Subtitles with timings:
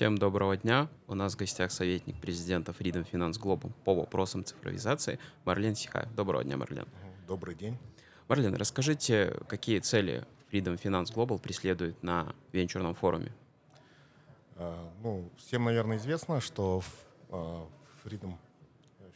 [0.00, 0.88] Всем доброго дня.
[1.08, 6.10] У нас в гостях советник президента Freedom Finance Global по вопросам цифровизации Марлен Сихаев.
[6.14, 6.88] Доброго дня, Марлен.
[7.26, 7.76] Добрый день.
[8.26, 13.30] Марлен, расскажите, какие цели Freedom Finance Global преследует на венчурном форуме?
[14.56, 16.82] А, ну, всем, наверное, известно, что
[17.28, 17.68] а,
[18.02, 18.38] Freedom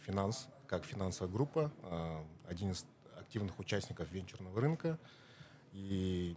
[0.07, 2.85] Finance, как финансовая группа, а, один из
[3.19, 4.99] активных участников венчурного рынка.
[5.73, 6.37] И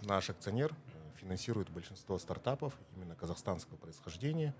[0.00, 0.74] наш акционер
[1.18, 4.54] финансирует большинство стартапов именно казахстанского происхождения.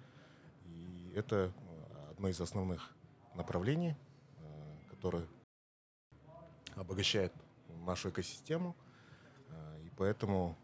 [0.64, 2.95] И это э, одно из основных
[3.34, 3.96] направлений,
[4.38, 5.27] э, которое
[6.74, 7.33] обогащает
[7.86, 8.77] нашу экосистему.
[9.48, 10.56] Э, и поэтому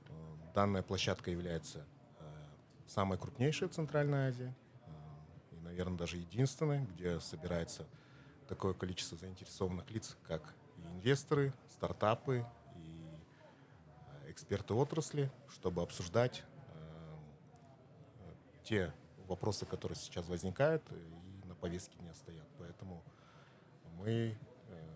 [0.54, 1.86] данная площадка является
[2.86, 4.54] самой крупнейшей в Центральной Азии
[5.50, 7.86] и, наверное, даже единственной, где собирается
[8.46, 10.54] такое количество заинтересованных лиц, как
[10.92, 12.46] инвесторы, стартапы,
[14.34, 18.34] эксперты отрасли, чтобы обсуждать э,
[18.64, 18.92] те
[19.28, 22.48] вопросы, которые сейчас возникают и на повестке дня стоят.
[22.58, 23.02] Поэтому
[23.96, 24.36] мы,
[24.68, 24.88] э,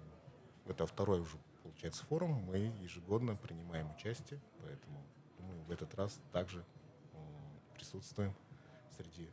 [0.66, 5.00] это второй уже, получается, форум, мы ежегодно принимаем участие, поэтому
[5.38, 6.64] думаю, в этот раз также
[7.12, 7.16] э,
[7.74, 8.34] присутствуем
[8.96, 9.30] среди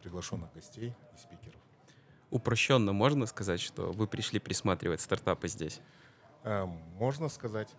[0.00, 1.60] приглашенных гостей и спикеров.
[2.30, 5.80] Упрощенно можно сказать, что вы пришли присматривать стартапы здесь?
[6.44, 7.74] Можно сказать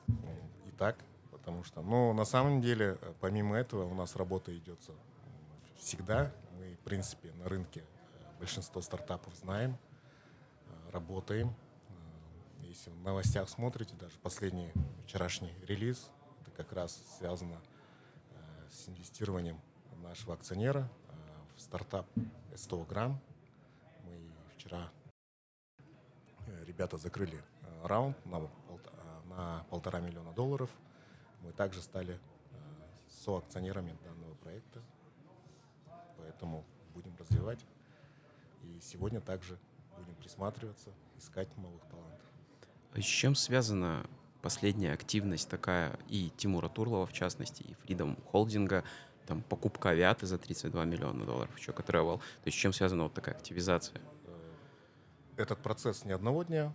[0.66, 0.98] и так.
[1.46, 4.80] Потому что, ну, на самом деле, э, помимо этого, у нас работа идет
[5.78, 6.34] всегда.
[6.58, 9.78] Мы, в принципе, на рынке э, большинство стартапов знаем,
[10.66, 11.54] э, работаем.
[12.62, 14.72] Если в новостях смотрите, даже последний
[15.04, 16.10] вчерашний релиз,
[16.42, 17.62] это как раз связано
[18.72, 19.62] с инвестированием
[20.02, 20.90] нашего акционера
[21.56, 22.08] в стартап
[22.56, 23.22] 100 грамм.
[24.04, 24.90] Мы вчера
[26.66, 27.40] ребята закрыли
[27.84, 28.50] раунд на,
[29.26, 30.72] на полтора миллиона долларов–
[31.46, 32.18] мы также стали э,
[33.08, 34.82] соакционерами данного проекта,
[36.18, 37.60] поэтому будем развивать.
[38.64, 39.60] И сегодня также
[39.98, 42.26] будем присматриваться, искать новых талантов.
[42.94, 44.06] А с чем связана
[44.42, 48.84] последняя активность такая и Тимура Турлова, в частности, и Freedom Холдинга,
[49.28, 52.18] там покупка авиаты за 32 миллиона долларов, Choco Travel.
[52.18, 54.02] То есть с чем связана вот такая активизация?
[54.26, 54.54] Э,
[55.38, 56.74] этот процесс не одного дня.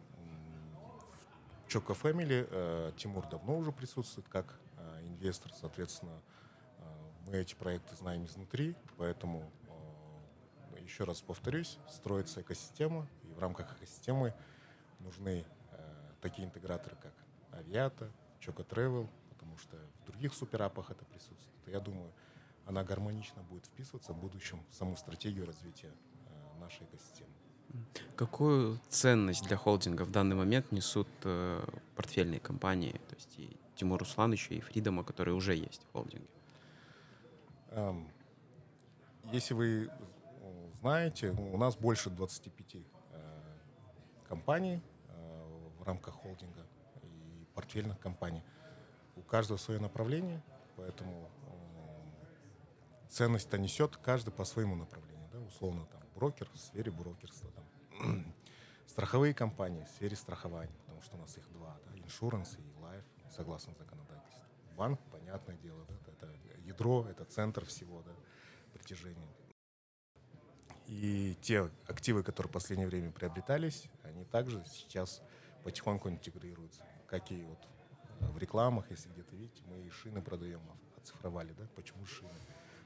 [1.79, 6.21] Family э, Тимур давно уже присутствует как э, инвестор, соответственно,
[6.79, 6.83] э,
[7.27, 9.51] мы эти проекты знаем изнутри, поэтому
[10.83, 14.35] еще раз повторюсь, строится экосистема, и в рамках экосистемы
[14.99, 15.45] нужны
[16.21, 17.13] такие интеграторы, как
[17.53, 18.11] Авиата,
[18.41, 21.69] Choco Travel, потому что в других суперапах это присутствует.
[21.69, 22.13] Я думаю,
[22.67, 25.93] она гармонично будет вписываться в будущем в саму стратегию развития
[26.59, 27.40] нашей экосистемы.
[28.17, 31.65] Какую ценность для холдинга в данный момент несут э,
[31.97, 36.29] портфельные компании, то есть и Тимур Руслановича, и Фридома, которые уже есть в холдинге?
[37.71, 38.11] Эм,
[39.33, 42.81] если вы э, знаете, у нас больше 25 э,
[44.29, 46.67] компаний э, в рамках холдинга
[47.03, 48.43] и портфельных компаний.
[49.17, 50.43] У каждого свое направление,
[50.77, 55.29] поэтому э, ценность-то несет каждый по своему направлению.
[55.33, 55.39] Да?
[55.41, 58.35] Условно, там, брокер в сфере брокерства, там,
[58.87, 63.05] страховые компании в сфере страхования, потому что у нас их два, да, иншуранс и лайф,
[63.35, 64.45] согласно законодательству.
[64.77, 66.31] Банк, понятное дело, да, это
[66.67, 68.13] ядро, это центр всего, да,
[68.75, 69.31] притяжения.
[70.89, 75.23] И те активы, которые в последнее время приобретались, они также сейчас
[75.65, 76.85] потихоньку интегрируются.
[77.07, 77.67] Как и вот
[78.21, 80.61] э, в рекламах, если где-то видите, мы и шины продаем,
[80.99, 82.29] оцифровали, да, почему шины?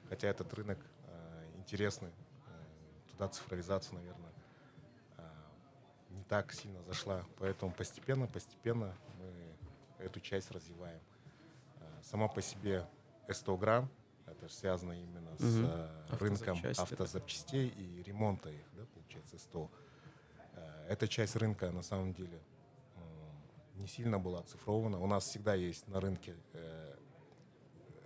[0.08, 0.78] Хотя этот рынок
[1.08, 2.12] э, интересный,
[3.14, 4.32] туда цифровизация, наверное,
[5.16, 5.22] а,
[6.10, 7.24] не так сильно зашла.
[7.38, 11.00] Поэтому постепенно, постепенно мы эту часть развиваем.
[11.80, 12.86] А, сама по себе
[13.28, 13.88] S100
[14.26, 15.38] это связано именно угу.
[15.38, 19.70] с а, рынком автозапчастей и ремонта их, да, получается, 100.
[20.88, 22.40] Эта часть рынка на самом деле
[23.74, 25.00] не сильно была оцифрована.
[25.00, 26.36] У нас всегда есть на рынке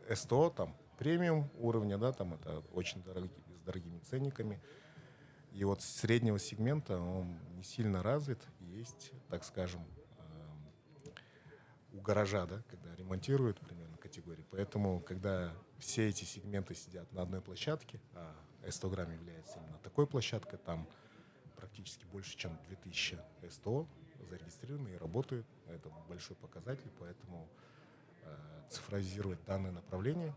[0.09, 4.61] S100, там премиум уровня, да, там это очень дорогие, с дорогими ценниками.
[5.59, 8.39] И вот среднего сегмента он не сильно развит.
[8.61, 9.85] Есть, так скажем,
[10.21, 11.13] эм,
[11.95, 14.47] у гаража, да, когда ремонтируют примерно категории.
[14.53, 20.59] Поэтому, когда все эти сегменты сидят на одной площадке, а S100 является именно такой площадкой,
[20.59, 20.89] там
[21.57, 23.89] практически больше, чем 2000 S100
[24.31, 25.45] зарегистрированы и работают.
[25.67, 27.49] Это большой показатель, поэтому
[28.23, 30.33] э, цифровизировать данное направление,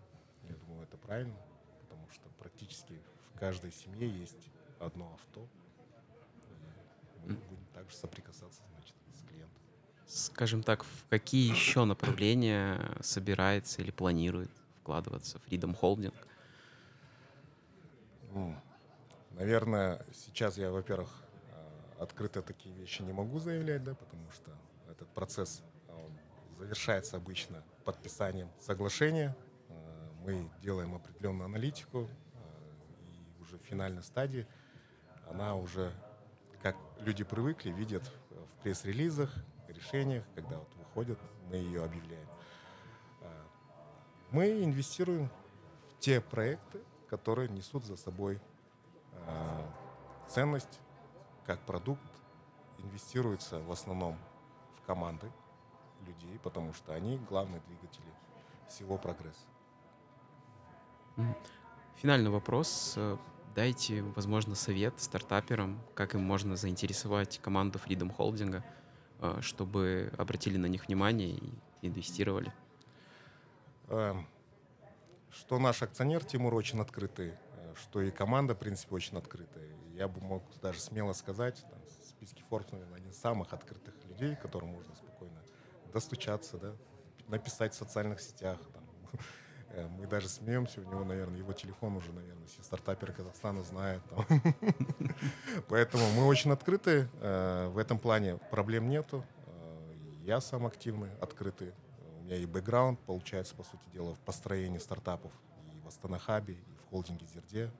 [0.50, 1.38] я думаю, это правильно,
[1.82, 3.00] потому что практически
[3.36, 4.50] в каждой семье есть
[4.82, 5.48] одно авто.
[7.24, 9.62] И мы будем также соприкасаться значит, с клиентом.
[10.08, 14.52] Скажем так, в какие еще направления собирается или планирует
[14.82, 16.14] вкладываться Freedom Holding?
[18.34, 18.60] М,
[19.32, 21.10] Наверное, сейчас я, во-первых,
[21.48, 24.52] э, открыто такие вещи не могу заявлять, да, потому что
[24.90, 26.12] этот процесс э, он
[26.60, 29.36] завершается обычно подписанием соглашения.
[29.70, 34.46] Э, Мы делаем определенную аналитику, э, и уже в финальной стадии
[35.30, 35.92] она уже,
[36.62, 39.34] как люди привыкли, видят в пресс-релизах,
[39.68, 41.20] решениях, когда вот выходят,
[41.50, 42.28] мы ее объявляем.
[43.22, 43.44] Э,
[44.32, 45.30] Мы инвестируем
[45.90, 48.40] в те проекты, которые несут за собой
[49.14, 49.68] э,
[50.28, 50.80] ценность
[51.46, 52.02] как продукт
[52.78, 54.18] инвестируется в основном
[54.78, 55.32] в команды
[56.06, 58.14] людей, потому что они главные двигатели
[58.68, 59.46] всего прогресса.
[61.98, 62.98] Финальный вопрос.
[63.54, 68.64] Дайте, возможно, совет стартаперам, как им можно заинтересовать команду Freedom Holding,
[69.20, 72.54] э, чтобы обратили на них внимание и инвестировали.
[73.90, 74.26] Эм,
[75.32, 79.68] Что наш акционер Тимур очень открытый, э, что и команда, в принципе, очень открытая.
[79.94, 83.94] Я бы мог даже смело сказать, там, в списке Forbes, наверное, один из самых открытых
[84.08, 85.42] людей, которым можно спокойно
[85.94, 86.74] достучаться, да,
[87.28, 88.60] написать в социальных сетях.
[88.74, 88.84] Там.
[89.74, 94.04] Э, Мы даже смеемся, у него, наверное, его телефон уже, наверное, все стартаперы Казахстана знают.
[95.70, 97.08] Поэтому мы очень открыты.
[97.22, 99.24] э, В этом плане проблем нету.
[99.48, 101.74] Э, Я сам активный, открытый.
[102.20, 105.32] У меня и бэкграунд, получается, по сути дела, в построении стартапов
[105.74, 107.72] и в Астанахабе, и в холдинге Зерде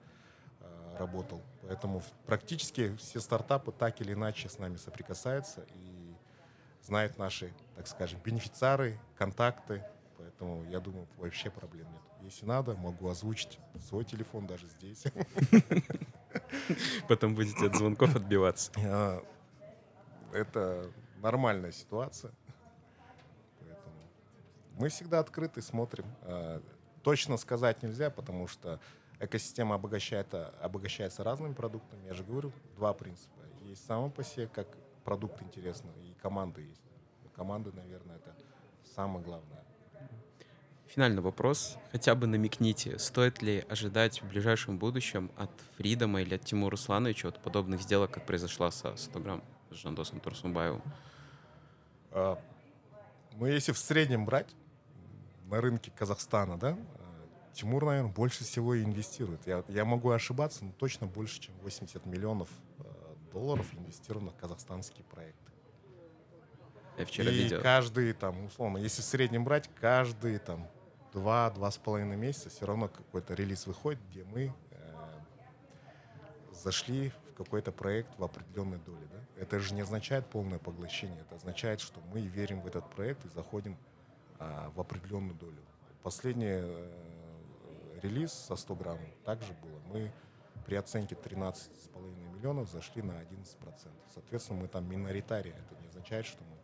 [0.98, 1.42] работал.
[1.64, 6.16] Поэтому практически все стартапы так или иначе с нами соприкасаются и
[6.84, 9.84] знают наши, так скажем, бенефициары, контакты.
[10.22, 12.02] Поэтому я думаю, вообще проблем нет.
[12.22, 15.04] Если надо, могу озвучить свой телефон даже здесь.
[17.08, 18.72] Потом будете от звонков отбиваться.
[18.84, 19.24] А,
[20.32, 22.32] Это нормальная ситуация.
[23.60, 23.96] Поэтому
[24.78, 26.06] мы всегда открыты, смотрим.
[26.22, 26.62] А,
[27.04, 28.80] Точно сказать нельзя, потому что
[29.20, 30.32] экосистема обогащает,
[30.62, 32.06] обогащается разными продуктами.
[32.06, 33.40] Я же говорю, два принципа.
[33.64, 34.68] Есть само по себе, как
[35.04, 36.84] продукт интересный, и команда есть.
[37.36, 38.36] Команды, наверное, это
[38.94, 39.64] самое главное.
[40.94, 41.78] Финальный вопрос.
[41.94, 47.30] Хотя бы намекните, стоит ли ожидать в ближайшем будущем от Фридома или от Тимура Руслановича
[47.30, 50.82] вот подобных сделок, как произошла со 100 грамм с Жандосом Турсумбаевым?
[52.12, 52.38] А,
[53.38, 54.54] Ну, если в среднем брать
[55.46, 59.48] на рынке Казахстана, да, а, Тимур, наверное, больше всего и инвестирует.
[59.48, 62.50] Я, я могу ошибаться, но точно больше, чем 80 миллионов
[62.80, 65.52] а, долларов инвестировано в казахстанские проекты.
[66.98, 67.62] Я вчера и видел.
[67.62, 70.68] каждый, там, условно, если в среднем брать, каждый там
[71.14, 74.96] два-два с половиной месяца все равно какой-то релиз выходит, где мы э,
[76.52, 79.08] зашли в какой-то проект в определенной доле.
[79.12, 79.42] Да?
[79.42, 83.30] Это же не означает полное поглощение, это означает, что мы верим в этот проект и
[83.30, 83.78] заходим
[84.40, 85.62] а, в определенную долю.
[86.04, 86.92] Последний э,
[88.02, 89.80] релиз со 100 грамм также было.
[89.94, 90.12] Мы
[90.66, 93.56] при оценке 13,5 миллионов зашли на 11%.
[94.14, 95.54] Соответственно, мы там миноритария.
[95.54, 96.58] Это не означает, что мы,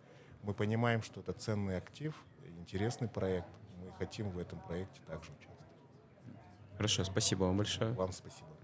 [0.44, 2.16] мы понимаем, что это ценный актив,
[2.58, 3.48] интересный проект.
[3.98, 5.58] Хотим в этом проекте также участвовать.
[6.76, 7.92] Хорошо, спасибо вам большое.
[7.94, 8.57] Вам спасибо.